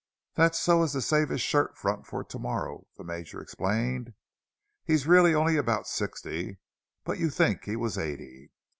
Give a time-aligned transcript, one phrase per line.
[0.33, 4.15] "That's so as to save his shirt front for to morrow," the Major explained.
[4.83, 6.57] "He's really only about sixty,
[7.03, 8.49] but you'd think he was eighty.